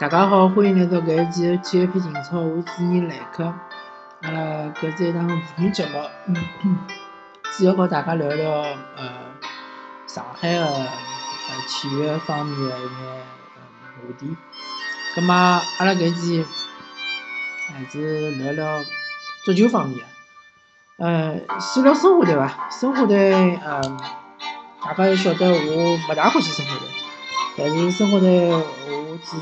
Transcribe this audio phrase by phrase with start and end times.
[0.00, 3.44] 大家好，欢迎来到搿一期的体育篇情操，我主持人兰克。
[4.22, 4.40] 阿拉
[4.80, 6.00] 搿是一档妇女节目，
[7.52, 8.50] 主要和大家聊聊
[8.96, 9.12] 呃
[10.06, 10.88] 上海的呃
[11.68, 12.90] 体育方面的一眼
[13.84, 14.34] 话题。
[15.14, 16.46] 葛末阿拉搿期
[17.68, 18.80] 还是聊聊
[19.44, 21.04] 足球方面的。
[21.04, 22.70] 呃，先聊申花队伐？
[22.70, 23.82] 申花队呃，
[24.82, 26.88] 大家晓得我勿大欢喜申花队，
[27.58, 29.36] 但是申花队我只。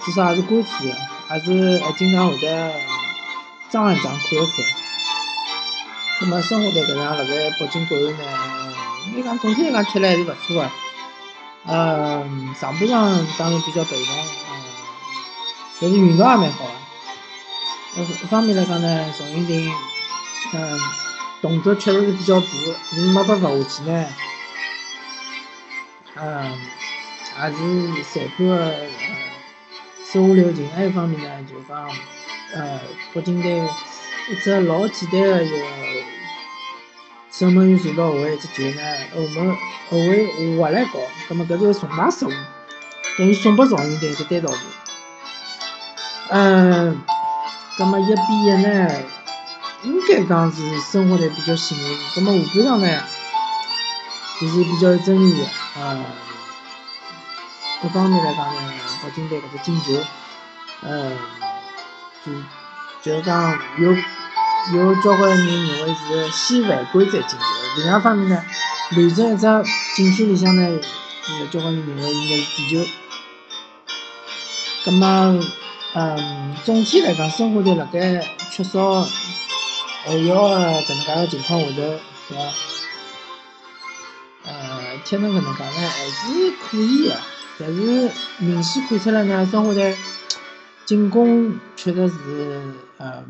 [0.00, 0.96] 至少还是关注的，
[1.28, 2.72] 还是还经常会得
[3.70, 4.64] 张一张看一看。
[6.20, 8.74] 那么生活在搿样辣盖北京国安呢，
[9.08, 10.70] 应该讲总体来讲吃了还是勿错的。
[11.64, 14.64] 嗯，上半场当然比较被动，嗯，
[15.80, 16.72] 但是运道也蛮好的。
[17.96, 19.72] 呃，一方面来讲呢，赵云霆，
[20.54, 20.80] 嗯，
[21.40, 22.46] 动作确实是比较大，
[22.90, 24.06] 是没办法下去呢，
[26.16, 26.58] 嗯，
[27.36, 27.56] 还是
[28.04, 28.42] 裁判。
[30.12, 31.88] 手下留情，还有一方面呢，就讲，
[32.54, 32.78] 呃，
[33.14, 33.62] 北京队
[34.28, 35.56] 一只老简单的一个
[37.30, 38.82] 守门员传到后卫一只球呢，
[39.14, 39.56] 后门
[39.88, 42.30] 后卫滑来搞，葛末搿是个重大失误，
[43.16, 44.58] 等于送拨赵云霆一只单刀球。
[46.28, 47.00] 嗯，
[47.78, 48.90] 葛末一比一呢，
[49.84, 53.02] 应该讲是申花队比较幸运，葛末下半场呢，
[54.42, 55.46] 就是比较有争议的，
[55.80, 56.04] 呃，
[57.84, 58.72] 一方面来讲呢。
[59.04, 60.00] 北京队搿只进球，
[60.82, 61.18] 嗯，
[62.24, 62.32] 就
[63.02, 63.92] 就是讲有
[64.74, 67.36] 有交关人认为是先犯规再进球。
[67.78, 68.44] 另外一方面呢，
[68.90, 69.44] 乱成一只
[69.96, 70.62] 禁区里向呢，
[71.40, 72.90] 有交关人认为应该是点球。
[74.84, 75.40] 葛么，
[75.94, 79.08] 嗯，总体来讲，申花队辣盖缺少后
[80.26, 82.36] 腰的搿能介个情况下头，对伐？
[84.44, 84.52] 呃，
[85.04, 87.20] 踢成搿能介呢，还是可以的。
[87.58, 89.96] 但是明显看出来呢，申花队
[90.84, 92.62] 进攻确实是，
[92.98, 93.24] 呃，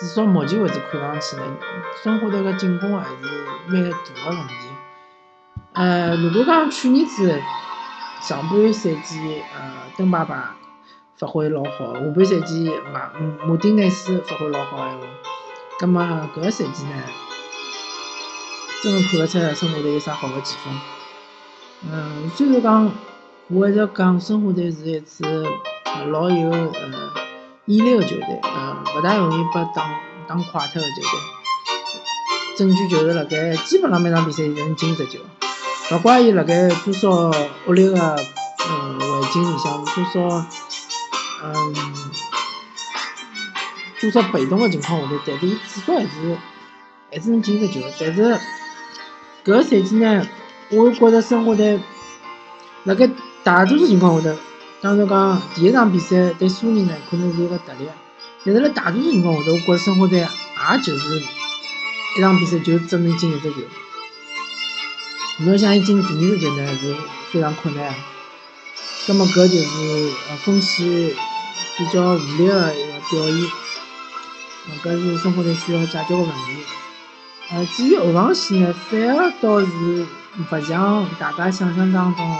[0.00, 1.42] 至少目前为止看上去呢，
[2.02, 3.14] 申花队个进攻还是
[3.68, 4.54] 蛮大个问题。
[5.74, 7.40] 呃，如果讲去年子
[8.20, 10.56] 上半赛季，呃，登巴巴
[11.16, 13.12] 发挥老好，下半赛季马
[13.46, 15.06] 马丁内斯发挥老好闲话，
[15.78, 16.02] 葛末
[16.34, 17.02] 搿个赛季呢，
[18.82, 20.97] 真个看勿出来申花队有啥好个前锋。
[21.82, 22.92] 嗯，虽然讲，
[23.48, 25.24] 我一直讲申花队是一支
[26.10, 27.12] 老有呃
[27.66, 29.88] 毅力的球队，呃，勿大容易被打
[30.26, 31.10] 打垮脱的球队。
[32.56, 35.20] 证据就是辣盖基本上每场比赛侪能进十球，
[35.92, 37.10] 勿怪伊辣盖多少
[37.66, 38.16] 恶劣的
[38.68, 40.46] 嗯环境里向，多少
[41.44, 41.74] 嗯
[44.00, 46.36] 多少被动的情况下头，但是伊至少还是
[47.12, 47.80] 还是能进十球。
[48.00, 48.40] 但是
[49.44, 50.26] 搿赛季呢？
[50.70, 51.80] 我觉着生活在
[52.84, 53.08] 辣盖
[53.42, 54.36] 大多数情况下头，
[54.82, 57.88] 当然讲第一场比赛对苏宁呢，可能是一个特例，
[58.44, 60.28] 但是辣大多数情况下头，我觉着生活在也
[60.82, 61.22] 就是
[62.16, 63.56] 一场比赛就只能进一只球。
[65.38, 66.94] 侬想伊进第二只球呢，是
[67.30, 67.94] 非常困难。
[69.06, 70.86] 葛末搿就是呃风险
[71.78, 76.34] 比较无力的一个表现，搿是生活在需要解决个问题。
[77.50, 80.06] 呃，至于后防线呢，反而倒是。
[80.38, 82.38] 勿像大家想象当中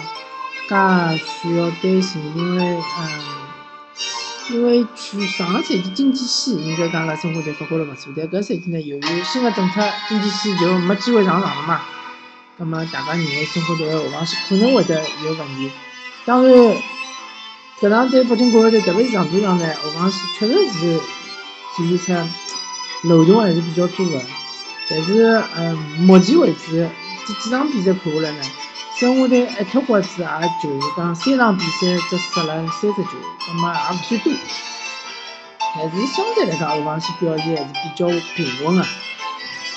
[0.68, 11.80] 介需要担心，因为嗯，因为去上个赛季经济线应该讲辣申花队发挥了勿错，但搿赛季呢，由于新的政策，经济线就没机会上场了嘛。
[12.56, 15.68] 葛末大家认为申花队后防线可能会得有问题。
[16.24, 16.54] 当然，
[17.80, 21.00] 搿场对北京国安队，特别是上半场呢，后防线确实是
[21.76, 22.30] 体现
[23.02, 24.20] 出漏洞还是比较多的。
[24.90, 26.88] 但是嗯，目前为止。
[27.26, 28.42] 这几场比赛看下来呢，
[28.98, 30.26] 申花队一脱瓜子，也
[30.62, 33.10] 就是讲三场比赛只失了三十球，
[33.48, 34.32] 那么也勿算多。
[35.76, 38.86] 但是相对来讲，后防线表现还是比较平稳的。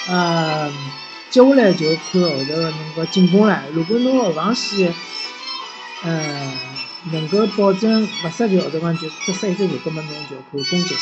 [0.08, 0.74] 嗯，
[1.30, 3.62] 接下来就看后头侬个进攻了。
[3.74, 4.94] 如果侬后防线，
[6.04, 6.54] 嗯，
[7.12, 10.98] 能够保证勿失球，后头讲就只失一只球，根本侬就看攻击线。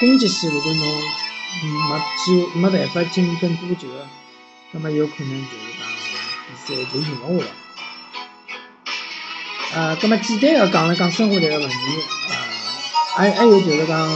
[0.00, 1.02] 攻击线如果侬
[1.62, 3.88] 没机会没办法进更多球。
[4.72, 5.86] 那么有可能就是讲
[6.48, 7.50] 比赛就赢勿下来。
[9.74, 11.74] 呃，那么简单的讲了讲申花队的问题，
[12.30, 12.34] 呃，
[13.16, 14.08] 还还有就是讲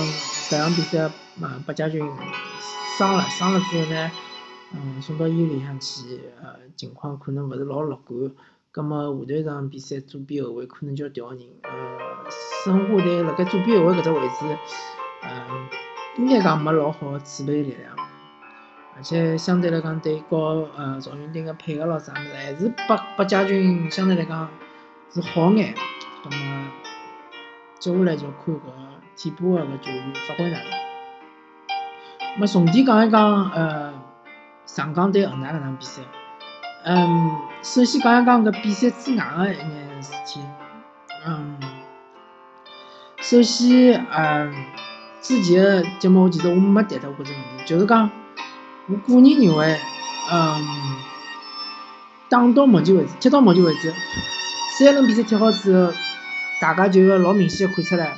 [0.48, 2.00] 这场比赛，啊，八家军
[2.96, 4.10] 伤了，伤了之后呢，
[4.72, 8.30] 嗯，送到医院里向去，呃，情况可能勿是老乐观。
[8.74, 11.70] 那么下头一场比赛左边后卫可能就要调人，呃，
[12.64, 14.58] 申花队辣盖左边后卫搿只位置，
[15.22, 15.68] 嗯，
[16.18, 17.96] 应该讲没老好的储备力量。
[18.96, 24.48] 而且相对来讲，对和呃赵云丁个配合咯啥物事，还是八八家军相对来讲
[25.14, 25.72] 是好眼。
[26.24, 26.68] 那么
[27.78, 28.60] 接下来就看搿
[29.16, 30.66] 替补个搿球员发挥哪能。
[32.34, 33.94] 那么重点讲一讲，呃，
[34.66, 36.02] 上港对恒大搿场比赛。
[36.84, 40.40] 嗯，首先讲一讲搿比赛之外个一眼事体。
[41.24, 41.56] 嗯，
[43.20, 44.52] 首先，嗯，
[45.20, 48.10] 之前个节目我其实我没谈到过这个问题，就是讲，
[48.86, 49.80] 我个人认为，
[50.30, 50.66] 嗯，
[52.28, 53.92] 打到目前为止，踢到目前为止，
[54.78, 55.92] 三轮比赛踢好之后，
[56.60, 58.16] 大家就要老明显看出来，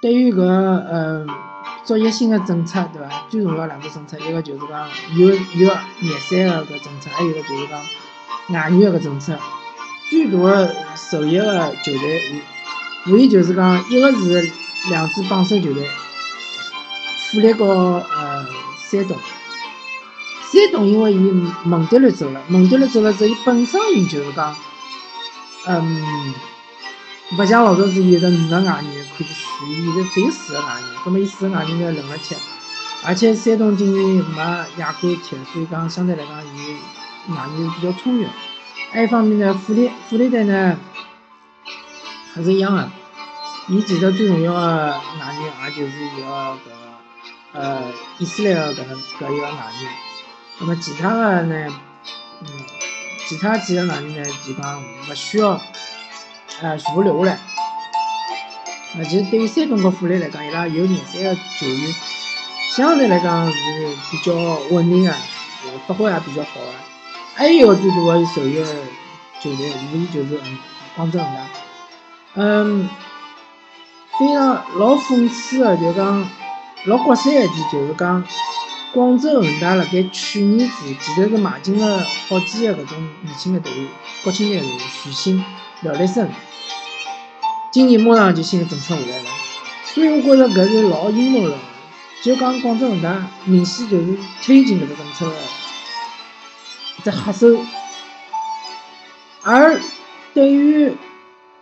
[0.00, 1.28] 对于搿，嗯。
[1.84, 3.24] 作业性的政策，对伐？
[3.28, 5.76] 最重要两个政策，一个就是讲有有热
[6.20, 7.80] 身个搿政策，还有一个就是讲
[8.50, 9.36] 外援个搿政策。
[10.08, 12.22] 最大的受益个球队
[13.08, 14.52] 无疑就是讲，一个是
[14.90, 15.88] 两支榜首球队，
[17.30, 18.46] 富力和呃
[18.90, 19.16] 山东。
[20.52, 21.16] 山东因为伊
[21.64, 24.54] 蒙德勒走了，蒙德勒走了之后，伊本身伊就是讲，
[25.66, 26.34] 嗯。
[27.38, 32.36] 勿像老早子有个五个外援可以选，现在只有四个外援，葛末伊四个外援要轮着踢，
[33.06, 34.36] 而且山东今年没
[34.76, 36.76] 亚冠踢，所以讲相对来讲，伊
[37.30, 38.26] 外援是比较充裕。
[38.90, 40.76] 还一方面呢，富力富力队呢
[42.34, 42.90] 还是一样的，
[43.72, 46.58] 伊其实最重要个外援也就是一个搿
[47.54, 47.82] 呃
[48.18, 49.50] 以色列个搿能搿一个外
[49.82, 49.90] 援。
[50.58, 51.74] 那么其他的呢，
[52.42, 52.46] 嗯，
[53.26, 55.58] 其他几个外援呢，就讲勿需要。
[56.60, 57.38] 呃，全部留下来。
[58.96, 61.94] 呃，其实对于山东和富力来讲，伊拉有廿三个球员，
[62.76, 63.54] 相对来讲是
[64.10, 64.34] 比较
[64.70, 65.14] 稳定的，
[65.88, 66.66] 发挥也比较好的。
[67.34, 68.62] 还有一个最大个受益
[69.40, 70.38] 球队，无疑就是
[70.94, 71.40] 广州恒大。
[72.34, 72.88] 嗯，
[74.22, 76.24] 非常老讽刺的，就讲
[76.84, 78.22] 老国三一点，就是讲
[78.92, 81.98] 广州恒大辣盖去年子其实是买进了
[82.28, 83.88] 好几个搿种年轻的队员，
[84.22, 85.44] 国青队员徐新、
[85.80, 86.30] 廖立生。
[87.72, 89.24] 今年马上就新的政策下来了，
[89.86, 91.58] 所以我觉着搿是老阴谋论。
[92.22, 95.36] 就讲广州恒大明显就是推进搿个政策的
[96.98, 97.60] 一只黑手，
[99.42, 99.80] 而
[100.32, 100.96] 对于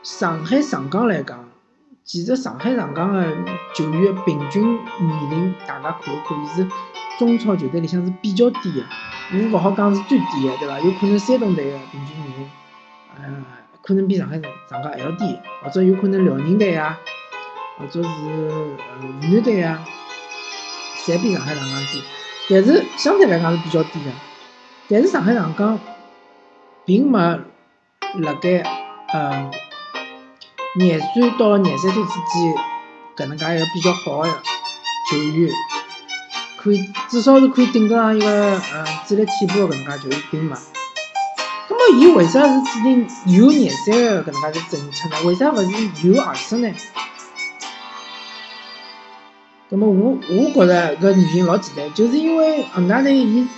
[0.03, 1.49] 上海上港来讲，
[2.11, 3.25] 其实上海上港的
[3.73, 4.65] 球员平均
[4.99, 6.67] 年龄大家看一看，伊是
[7.21, 8.85] 中超球队里向是比较低的，
[9.33, 10.81] 我勿好讲是最低的，对伐？
[10.81, 12.51] 有可能山东队的平均年龄，
[13.17, 13.45] 嗯。
[13.81, 14.35] 可能比上海
[14.69, 16.99] 上港还要低，或者有可能辽宁队啊，
[17.79, 19.79] 或者是呃湖南队啊，
[21.07, 22.03] 侪比上海上港低。
[22.51, 24.11] 但是相对来讲是比较低的。
[24.89, 25.79] 但是上海上港
[26.85, 27.19] 并没
[28.19, 28.65] 辣盖
[29.12, 29.49] 呃
[30.76, 32.55] 廿岁到廿三岁之间
[33.17, 34.31] 搿能介一个比较好的
[35.11, 35.52] 球员，
[36.56, 40.56] 可以至少是可以顶得上一个呃主力替补的搿能介球员，并没。
[41.69, 45.17] 那么，伊为啥是制定有热身的搿能介个政策呢？
[45.25, 46.73] 为啥勿是有二十呢？
[49.70, 53.49] 那么，我我觉着搿原因老简单，就是因为恒大队伊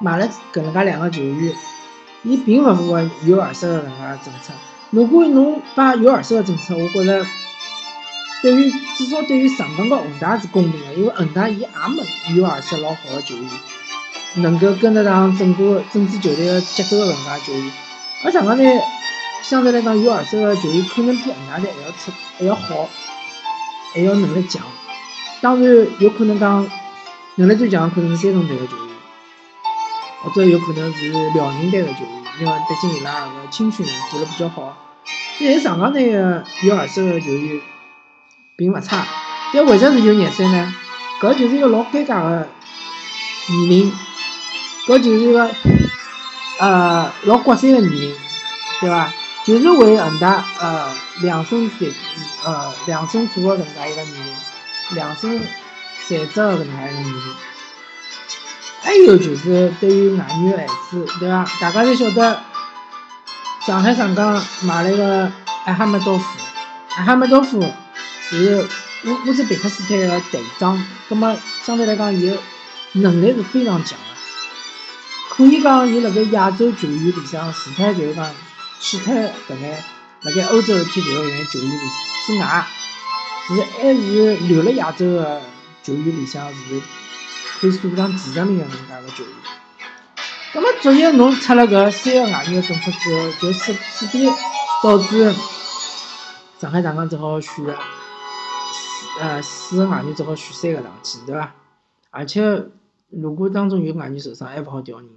[0.00, 1.54] 买了搿能介两个球员，
[2.24, 4.52] 伊并勿符合有二十的搿能介政策。
[4.90, 7.26] 如果侬把有二手的政策，我觉着
[8.42, 11.68] 对于至少对于上港和恒大是公平的，因为恒大伊也
[12.30, 13.44] 没有二手老好的球员。
[14.34, 17.72] 能够跟得上整个整支球队的节奏的搿能介球员，
[18.24, 18.80] 而上港队
[19.42, 22.88] 相对来讲有二手的球员，可能比恒大队还要出还要好，
[23.94, 24.62] 还要能力强。
[25.40, 26.70] 当然有可能讲
[27.36, 28.94] 能力最强可能是山东队的球员，
[30.22, 34.76] 或者有可能是辽宁队的球员，因为毕竟伊拉个青训做了比较好。
[35.38, 37.60] 现在上港队的有二手的球员
[38.56, 39.06] 并勿差，
[39.52, 40.74] 但为啥是有廿岁呢？
[41.20, 42.48] 搿就是一个老尴尬的
[43.48, 43.92] 年龄。
[44.86, 45.50] 搿就是一个
[46.58, 48.14] 呃老国三个年龄，
[48.80, 49.12] 对伐？
[49.44, 51.92] 就是为恒大呃量身定
[52.44, 54.34] 呃量身做个搿能介一个年龄，
[54.94, 55.38] 量身
[56.06, 57.22] 设置个搿能介一个年龄。
[58.88, 61.44] 还有就是对于外援的限制，对伐？
[61.60, 62.40] 大家侪晓得，
[63.66, 65.30] 上海上港买了一个
[65.66, 66.24] 艾哈迈多夫，
[66.96, 67.62] 艾哈迈多夫
[68.30, 68.66] 是
[69.04, 72.38] 乌乌兹别克斯坦个队长，葛末相对来讲，伊个
[72.92, 75.36] 能力是非常强的。
[75.36, 78.26] 可以讲，伊辣盖亚洲球员里向，除脱就是讲，
[78.80, 79.84] 其他搿眼
[80.22, 81.78] 辣盖欧洲踢球个搿球员里
[82.26, 82.66] 之外，
[83.48, 85.42] 是还是留辣亚洲个
[85.82, 86.80] 球员里向是
[87.60, 89.32] 可以做上几十名个搿能介个球员。
[90.54, 93.74] 葛末，昨日侬出了搿三个外援个政策之后，就势
[94.12, 94.26] 必
[94.82, 95.32] 导致
[96.58, 97.76] 上海上港只好选，
[99.20, 101.52] 呃，四个外援只好选三个上去，对伐？
[102.10, 102.66] 而且，
[103.10, 105.08] 如果当中有外援受伤，还勿好调人。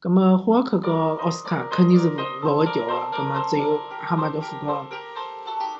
[0.00, 4.86] 葛末霍尔克和奥斯卡肯定是勿勿会调个，葛末只有哈马德夫和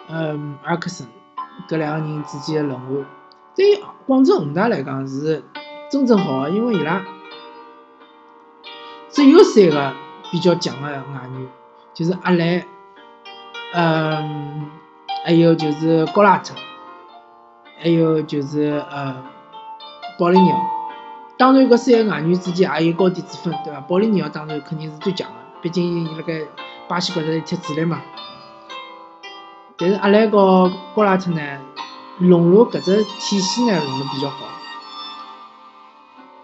[0.09, 1.07] 嗯，阿克森
[1.69, 3.07] 搿两个人之间的轮换，
[3.59, 5.43] 对于广州恒大来讲是
[5.91, 7.05] 真正好，因为伊拉
[9.11, 9.93] 只有三个
[10.31, 11.49] 比较强的外援，
[11.93, 12.65] 就是阿莱，
[13.75, 14.71] 嗯，
[15.25, 16.55] 还有就是高拉特，
[17.83, 19.25] 还有就是呃
[20.21, 20.61] 保利尼奥。
[21.37, 23.81] 当然，搿三个外援之间也有高低之分，对伐？
[23.81, 26.43] 保利尼奥当然肯定是最强的，毕竟伊辣盖
[26.87, 28.01] 巴西国家队踢主力嘛。
[29.77, 31.41] 但是阿莱和高拉特呢，
[32.19, 34.37] 融入搿只体系呢，融入比较好。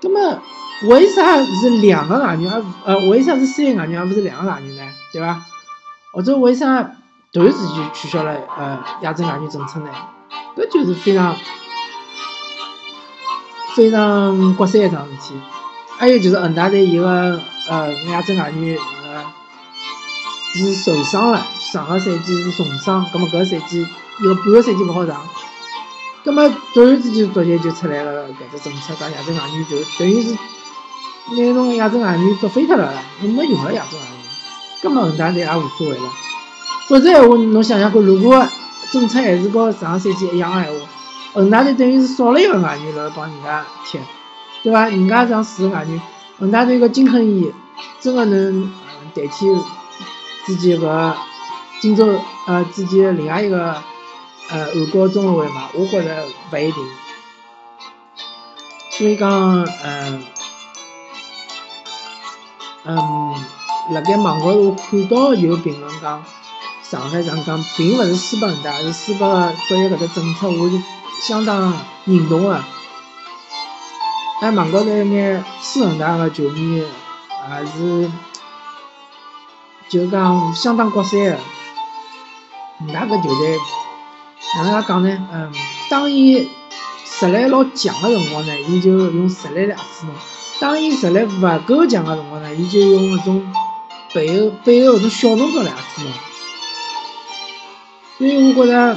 [0.02, 0.43] 那么，
[0.88, 4.93] 为啥是两个外援而呃，为啥是三个外援而不是两个外援呢？
[5.12, 5.43] 对伐？
[6.12, 6.83] 或者为啥
[7.33, 9.90] 突然之间取消了呃亚洲外援政策呢？
[10.57, 11.35] 搿就是非常
[13.75, 15.40] 非常国三一桩事体。
[15.97, 19.25] 还有就是恒大队一个呃亚洲外援呃
[20.54, 21.45] 是受伤了。
[21.59, 23.85] 上个赛季是重伤，葛末搿个赛季
[24.23, 25.21] 有半个赛季勿好上，
[26.25, 30.33] 葛末突然之间足协就出来了搿只政策，讲亚洲外援就等于是
[31.37, 34.12] 拿侬亚洲外援作废脱了，侬没用了亚洲外援，
[34.83, 36.02] 葛末恒大队也无所谓了。
[36.88, 38.49] 否则闲话，侬想想看，如果
[38.90, 40.87] 政策还是和上赛季一样个闲话，
[41.35, 43.99] 恒大队等于是少了一个外援辣帮人家踢，
[44.62, 44.88] 对伐？
[44.88, 46.00] 人家上四个外援，
[46.38, 47.52] 恒大队个金坑伊
[48.00, 48.73] 真个能
[49.14, 49.47] 代替
[50.47, 51.14] 自己个。
[51.81, 53.76] 荆州呃，自己另外一个
[54.51, 56.87] 呃韩国中后卫嘛，我觉着勿一定。
[58.91, 60.25] 所以讲，嗯
[62.85, 63.35] 嗯，
[63.93, 66.25] 辣盖网高头看到有评论讲，
[66.83, 69.27] 上海上港并勿是输拨恒大，是输拨
[69.69, 70.81] 作为搿只政策，我是
[71.23, 71.73] 相当
[72.05, 72.63] 认同个。
[74.41, 76.87] 但网高头一眼输恒大个球迷也
[77.77, 78.11] 是，
[79.89, 81.39] 就讲相当国三个。
[82.81, 83.59] 恒大搿球队，
[84.57, 85.29] 哪能介讲呢？
[85.33, 85.53] 嗯，
[85.91, 86.49] 当伊
[87.05, 90.15] 实力老强个辰光呢，伊就用实力来压制侬；
[90.61, 93.53] 当伊实力勿够强个辰光呢，伊就用搿种
[94.13, 96.13] 背后背后搿种小动作来压制侬。
[98.17, 98.97] 所以我觉着，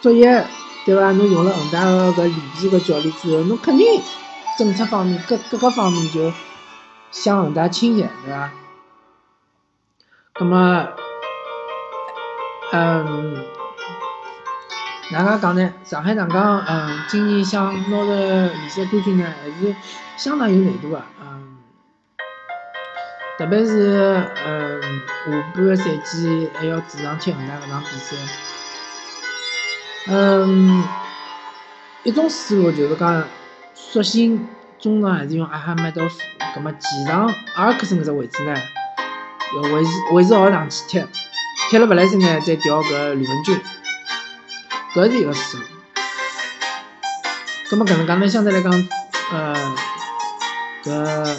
[0.00, 0.46] 作业
[0.86, 1.12] 对伐？
[1.12, 4.00] 侬用了恒大个搿里皮个教练之后，侬肯定
[4.58, 6.32] 政策方面各各个方面就
[7.10, 8.50] 向恒大倾斜，对伐？
[10.40, 10.88] 那么。
[12.72, 13.44] 嗯，
[15.12, 15.72] 哪能讲呢？
[15.84, 19.74] 上海上港，嗯，今年想拿着联赛冠军呢，还是
[20.16, 21.00] 相当有难度的。
[21.20, 21.58] 嗯，
[23.38, 28.16] 特别是嗯下半个赛季还要主场踢恒大搿场比赛。
[30.08, 30.84] 嗯，
[32.02, 33.24] 一种思路就是讲，
[33.74, 34.48] 索性
[34.80, 36.18] 中场还是用阿哈迈多夫，
[36.52, 38.52] 葛末前场阿尔克森搿只位置呢，
[39.54, 41.06] 要维持维持好上去踢。
[41.70, 43.60] 踢了勿来三呢，再调搿吕文君，
[44.96, 45.64] 搿是一个思路。
[47.68, 48.72] 葛末搿能介呢，相对来讲，
[49.30, 49.54] 呃，
[50.82, 51.36] 搿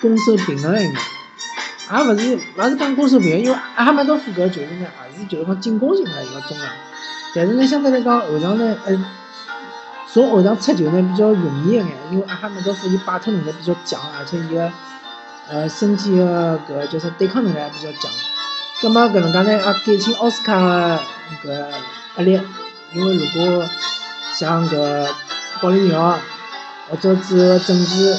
[0.00, 6.66] 攻守平衡一眼，也勿是勿是讲攻守平衡，因为阿哈迈多夫搿球员呢，也是就是讲进攻型的一个中场，
[7.34, 9.04] 但是呢，相对来讲后场呢，呃，
[10.10, 14.72] 从后场出球呢比较容易一眼，因为阿哈迈多夫伊摆脱能力比较强，而且伊个
[15.50, 18.10] 呃身体个搿叫啥对抗能力也比较强。
[18.80, 20.98] 葛末搿能介呢，也减轻奥斯卡个
[21.44, 21.52] 搿
[22.16, 22.40] 压力，
[22.94, 23.24] 因为如
[23.58, 23.68] 果
[24.38, 25.08] 像搿
[25.60, 26.16] 保利尼奥
[26.88, 28.16] 或者之后郑智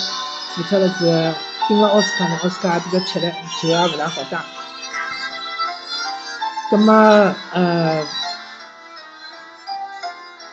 [0.53, 1.34] 复出了之后，
[1.67, 4.44] 盯牢奥斯卡呢，奥斯卡也比较吃力，球也勿大好打。
[6.70, 6.94] 葛末
[7.53, 8.03] 呃，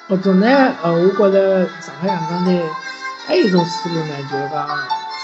[0.09, 0.47] 或者呢，
[0.83, 2.63] 呃，我觉着上海上港队
[3.27, 4.69] 还有一种思路呢，就是讲，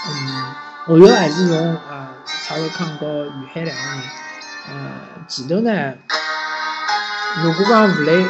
[0.07, 0.55] 嗯，
[0.87, 2.07] 后腰还是用呃
[2.47, 4.01] 蔡伟康和于海两个人。
[4.69, 4.91] 呃，
[5.27, 5.93] 前头呢，
[7.43, 8.25] 如果讲吴磊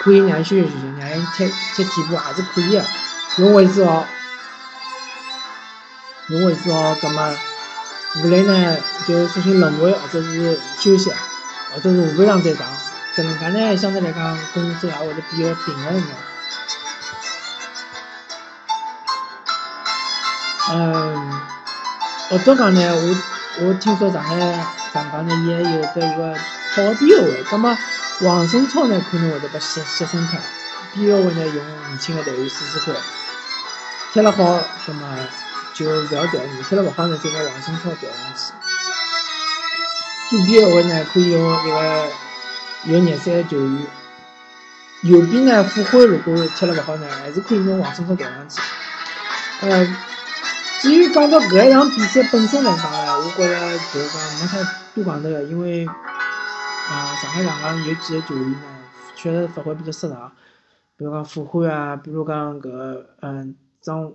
[0.00, 2.84] 可以让伊休息休息，让伊踢踢替补还是可以的。
[3.36, 4.06] 用韦世豪，
[6.28, 7.34] 用韦世豪，葛末
[8.16, 8.76] 吴磊呢
[9.06, 11.12] 就索性轮回或者是休息，
[11.74, 12.66] 或者是下半场再上。
[13.16, 16.16] 搿能介呢，相对来讲攻守也会得比较平衡一点。
[20.70, 21.40] 嗯，
[22.30, 24.64] 或者讲呢，我我听说上海。
[24.90, 26.34] 上港呢，伊还有得一个
[26.74, 27.76] 好的边后卫，葛末
[28.20, 30.38] 王胜超呢可能会得被牺牺牲脱，
[30.94, 32.94] 边后卫呢用年轻的队员试试看，
[34.12, 34.44] 踢了好，
[34.86, 35.08] 葛末
[35.72, 38.52] 就勿要调人，踢了勿好呢，再拿王胜超调上去。
[40.30, 42.06] 左边后卫呢可以用一个
[42.84, 43.86] 有热身的球员，
[45.02, 48.60] 右边呢傅辉如果踢了勿好呢，还是可以用王胜超调上去。
[49.60, 49.96] 呃。
[50.80, 54.58] 至于讲到搿一场比赛本身来讲呢，我觉着就是讲没啥
[54.94, 55.84] 多讲头个，因为，
[56.90, 58.58] 啊，上海上港有几个球员呢，
[59.14, 60.32] 确实发挥比较失常。
[60.96, 64.10] 比如讲傅欢啊，比如讲搿个嗯张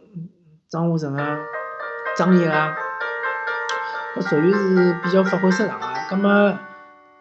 [0.68, 1.38] 张华成啊、
[2.18, 2.76] 张毅啊，
[4.16, 5.94] 搿属于是比较发挥失常啊。
[6.10, 6.58] 葛末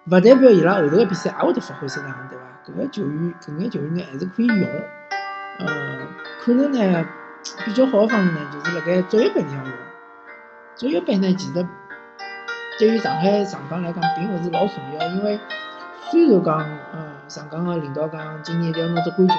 [0.07, 2.45] 勿代表伊拉后头个比赛也会得发挥失常，对伐？
[2.67, 4.69] 搿个球员搿眼球员呢还是可以用。
[5.59, 6.07] 呃，
[6.41, 7.07] 可能呢
[7.65, 9.75] 比较好个方式呢，就是辣盖足协杯里向用。
[10.75, 11.67] 足协杯呢，其实
[12.83, 15.39] 对于上海上港来讲，并勿是老重要，因为
[16.11, 16.99] 虽然讲呃
[17.29, 19.37] 上港个领导讲今年一定要拿只冠军，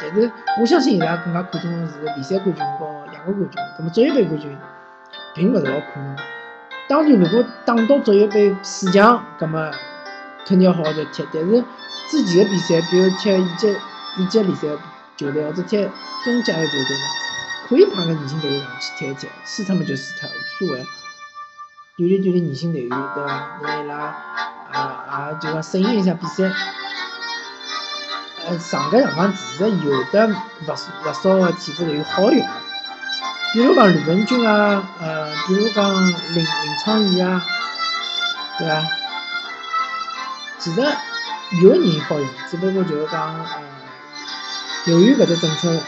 [0.00, 0.14] 对伐？
[0.14, 4.56] 但是我相信伊拉更加看重个是联赛冠军和亚冠冠军，葛末足协杯冠军
[5.34, 6.16] 并勿是老可能。
[6.88, 9.70] 当然，如果打到足协杯四强，葛末
[10.46, 11.22] 肯定要好好再踢。
[11.34, 11.62] 但是
[12.08, 13.76] 之前个比赛，比如踢乙级
[14.16, 14.68] 乙级联赛
[15.18, 15.76] 球队或者踢
[16.24, 17.04] 中甲个球队呢，
[17.68, 20.86] 可以派个年轻队员上去踢一踢，输脱么就输脱，无所谓。
[21.96, 23.58] 锻炼锻炼年轻队员，对伐？
[23.62, 23.96] 让伊拉
[24.70, 26.52] 啊也就讲适应一下比赛。
[28.46, 30.34] 呃，上个场其实有的勿
[30.68, 32.46] 勿少个替补队员好用，
[33.54, 36.46] 比如讲吕文君啊，呃，比如讲林林
[36.84, 37.42] 昌义啊，
[38.58, 38.84] 对伐？
[40.58, 40.82] 其实
[41.62, 43.62] 有人好用，只不过就是讲，呃，
[44.84, 45.80] 由于搿只政策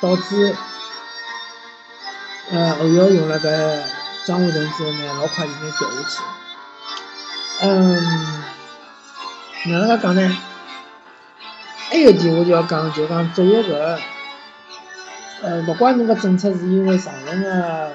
[0.00, 0.56] 导致，
[2.50, 3.80] 呃，后腰用了搿
[4.26, 6.22] 张华成之后呢，老快就拿掉下去。
[7.62, 8.02] 嗯，
[9.66, 10.36] 哪能介讲呢？
[11.90, 13.98] 还有点我就要讲，就讲作为搿个，
[15.42, 17.92] 呃，勿管侬个政策是因为上层个呃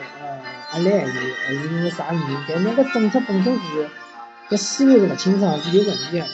[0.73, 3.89] 压力还是还是因为啥原因，但侬个政策本身是
[4.49, 6.25] 搿思路是勿清爽，是有问题个。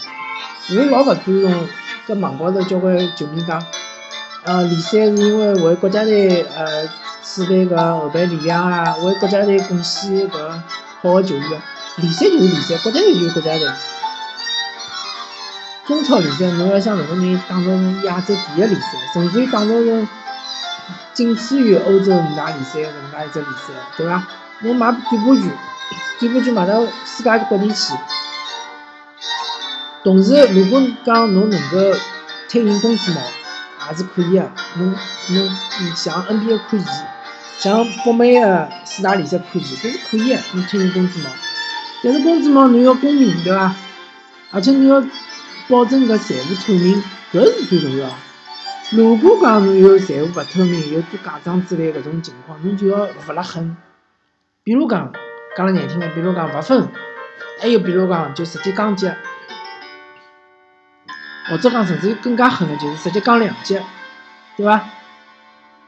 [0.69, 1.67] 我老勿赞同
[2.07, 3.65] 搿网高头交关球迷讲，
[4.43, 6.87] 呃，联赛是因为为国家队呃
[7.27, 10.61] 储备搿后备力量啊，为国家队贡献搿
[11.01, 11.61] 好个球员。
[11.97, 13.67] 联赛就是联赛，国家队就是国家队。
[15.87, 20.07] 中超联赛，侬要想任何人打造成亚洲第一联赛，甚至于打造成
[21.13, 24.23] 仅次于欧洲五大联赛的搿能介一只联赛，对伐？
[24.59, 25.51] 侬买转播权，
[26.19, 27.93] 转播权买到世界各地去。
[30.03, 31.77] 同时，如果讲侬能够
[32.49, 33.21] 推行工资帽，
[33.89, 34.51] 也是可以个。
[34.75, 34.93] 侬
[35.29, 35.49] 侬
[35.95, 36.83] 像 NBA 可以，
[37.59, 40.39] 像北美的四大联赛可以，这是可以个。
[40.53, 41.29] 侬推行工资帽，
[42.03, 43.75] 但是工资帽侬要公平，对伐？
[44.51, 45.03] 而且你要。
[45.67, 48.07] 保证搿财务透明，搿是最重要。
[48.91, 53.75] 如果讲侬有财务勿透明，有做假账之类搿种情况，侬就要罚了狠。
[54.63, 55.11] 比如讲，
[55.57, 56.87] 讲了难听点，比如讲罚分，
[57.59, 59.11] 还有比如讲就直接降级，
[61.49, 63.81] 或者讲甚至更加狠的，就是直接降两级，
[64.55, 64.87] 对伐？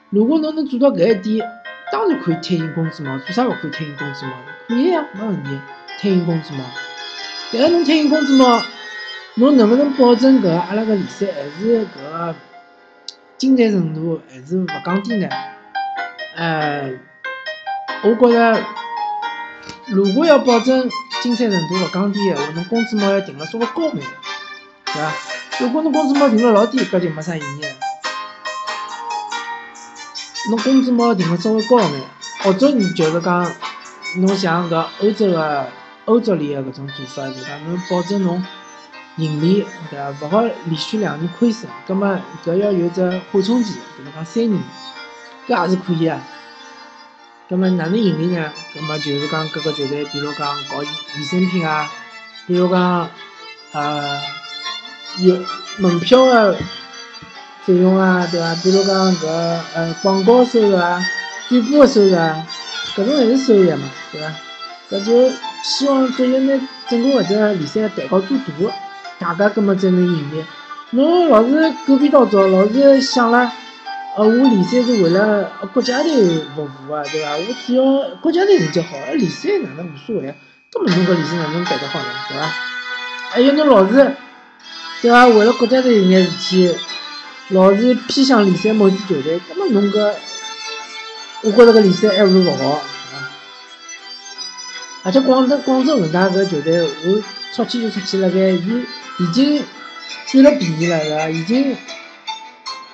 [0.09, 1.47] 如果侬能做到搿一点，
[1.91, 3.17] 当然可以推行工资帽。
[3.19, 4.31] 做啥勿可以推行工资帽？
[4.67, 5.49] 可以呀，没问题，
[5.99, 6.63] 推行工资帽。
[7.51, 8.61] 但是侬推行工资帽。
[9.39, 12.35] 侬能不能保证搿阿拉个联赛还是搿个
[13.37, 15.29] 精彩程度还是勿降低呢？
[16.35, 16.91] 呃，
[18.01, 18.59] 我觉着
[19.89, 20.89] 如果要保证
[21.21, 24.01] 精彩程度勿降低个话，侬工资帽要定了稍微高眼，
[24.85, 25.13] 对伐？
[25.59, 27.66] 如果侬工资帽定了老低，搿就没啥意义。
[30.49, 31.91] 侬工资帽定了稍微高眼，
[32.43, 33.51] 或者你就是讲，
[34.17, 35.67] 侬像搿欧洲个
[36.05, 38.45] 欧洲联个搿种做法，就讲侬保证侬。
[39.17, 40.27] 盈利对伐？
[40.27, 42.07] 勿好连续两年亏损，葛末
[42.45, 44.61] 搿要有只缓冲期，比如讲三年，
[45.47, 46.21] 搿也是可以啊。
[47.49, 48.53] 葛末哪能盈利呢？
[48.75, 51.91] 葛末就是讲各个球队，比如讲搞衍生品啊，
[52.45, 53.09] 比如讲
[53.71, 54.21] 呃
[55.17, 55.43] 有
[55.79, 56.55] 门票个
[57.67, 58.55] 费用啊，对伐？
[58.63, 59.27] 比如讲搿
[59.75, 61.05] 呃广告收入啊、
[61.49, 62.47] 店铺个收入啊，
[62.95, 64.31] 搿种侪是收益嘛，对伐？
[64.89, 65.29] 搿就
[65.63, 66.57] 希望足协拿
[66.89, 68.37] 整个搿只联赛蛋糕做
[69.19, 69.33] 大。
[69.33, 70.41] 大家搿么才能盈利。
[70.91, 73.51] 侬老是狗屁倒灶，老是想了，
[74.15, 76.13] 呃，我联赛是为了国家队
[76.55, 77.35] 服务啊，对伐？
[77.35, 77.83] 我只要
[78.21, 80.33] 国家队成绩好，联赛哪能无所谓？
[80.71, 82.05] 搿么侬搿联赛哪能办得好呢？
[82.29, 82.49] 对伐？
[83.31, 84.15] 还有侬老是，
[85.01, 85.27] 对伐？
[85.27, 86.73] 为了国家队有眼事体，
[87.49, 90.13] 老是偏向联赛某支球队，搿么侬搿，
[91.43, 92.81] 我觉着搿联赛还勿如勿好。
[95.03, 98.85] 而且广州广州恒大搿球队，我出去就出去辣盖伊。
[99.19, 99.63] 已经
[100.27, 101.27] 占了便宜了，是伐？
[101.29, 101.75] 已经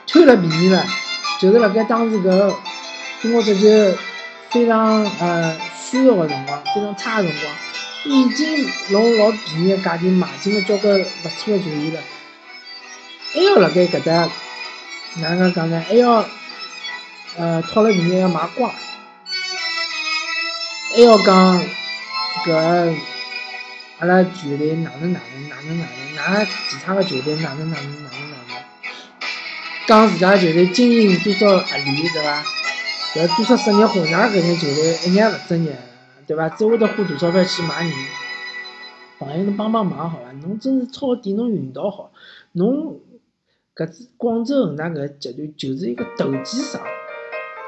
[0.08, 0.86] 贪了便宜了，
[1.42, 2.56] 就是辣盖当时搿
[3.22, 3.98] 中国足球
[4.50, 7.54] 非常呃虚弱个辰光，非常差个辰光，
[8.06, 12.00] 已经用老便宜个价钿买进了交关勿错个球员了，
[13.34, 14.30] 还要辣盖搿搭
[15.16, 15.84] 哪能讲呢？
[15.88, 16.26] 还要
[17.38, 18.70] 呃讨了便宜要买瓜，
[20.96, 21.64] 还要讲
[22.46, 22.96] 搿。
[24.00, 28.64] 阿拉球队哪能哪能哪能哪能，哪其他个球队哪能哪能哪能哪能？
[29.88, 32.44] 讲自家球队经营多少合理，对伐？
[33.14, 35.78] 搿多少职业化，㑚搿眼球队一眼勿专业，
[36.28, 36.50] 对伐？
[36.50, 37.94] 只会得花大钞票去买人。
[39.20, 40.32] 朋友，侬帮帮忙好伐？
[40.42, 42.12] 侬真是抄底，侬运道好。
[42.52, 43.00] 侬
[43.76, 46.80] 搿支广州恒大搿集团就是一个投机商，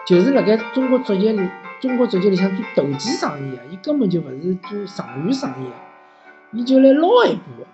[0.06, 1.50] 就是辣盖中国足协里，
[1.82, 5.72] 中国足球里向做投机生意个，伊根本就勿是做长远生意个，
[6.52, 7.66] 伊就来捞一波。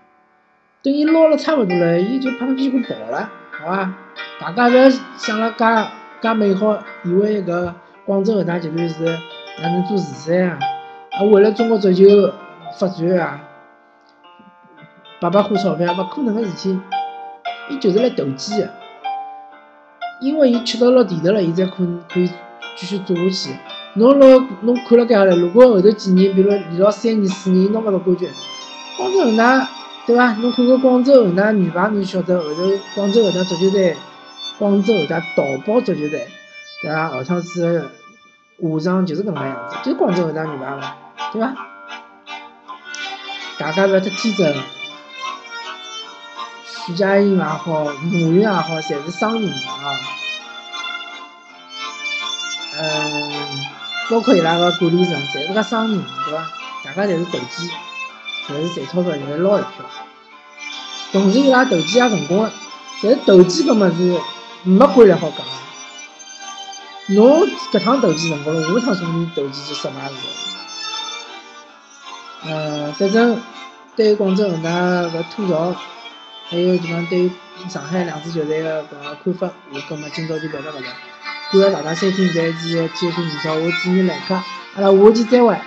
[0.82, 3.94] 等伊捞了差勿多了，伊就拍拍屁股跑了，好伐？
[4.40, 5.66] 大家勿要想了介
[6.22, 7.74] 介美好，以为搿
[8.06, 10.60] 广州恒大集团是哪能做慈善啊？
[11.12, 12.06] 啊，为了中国足球
[12.80, 13.42] 发展啊？
[15.20, 16.80] 白白花钞票，勿可能个事体。
[17.72, 18.70] 伊就是来投机的，
[20.20, 21.78] 因为伊吃到了甜头了，伊才可
[22.10, 22.30] 可以
[22.78, 23.56] 继续做下去。
[23.96, 28.30] 侬老侬看了介下来，如果后头几年，比如连牢三年、四年，拿勿到冠军，
[28.98, 29.70] 广州恒大，
[30.06, 30.34] 对伐？
[30.34, 33.96] 侬看看广州恒大女排，侬晓得后头广州恒大足球队，
[34.60, 36.28] 广州恒大淘宝足球队，
[36.82, 37.10] 对伐？
[37.10, 37.90] 下趟子
[38.62, 40.96] 下场就是搿能介样子，就是广州恒大女排嘛，
[41.32, 41.54] 对伐？
[43.58, 44.81] 大家勿要太天真。
[46.92, 49.98] 徐佳莹也好，马云也好，侪是商人啊。
[52.78, 53.32] 嗯，
[54.10, 56.52] 包括伊拉个管理层，侪是个商人，对伐？
[56.84, 57.72] 大家侪是投机，
[58.50, 59.72] 侪是赚钞票，侪是捞一票。
[61.14, 62.52] 同时，伊拉投机也成功了。
[63.02, 64.22] 但是投机搿物事
[64.64, 65.40] 没规律好讲。
[67.16, 70.12] 侬搿趟投机成功了，下趟说不定投机就失败了。
[72.48, 73.42] 呃，反正
[73.96, 75.74] 对广州恒大搿吐槽。
[76.52, 77.32] 还有就讲对
[77.70, 80.90] 上海两支球队的搿个看法，我搿么今朝就表达搿搭。
[81.50, 84.36] 感谢大家收听这一期的体育频道，我主持人来客，
[84.76, 85.58] 阿拉下期再会。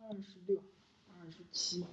[0.00, 0.62] 二十六，
[1.06, 1.84] 二十七。